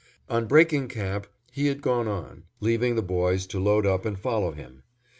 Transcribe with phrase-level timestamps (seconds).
[0.27, 4.51] On breaking camp he had gone on, leaving the boys to load up and follow
[4.51, 4.81] him.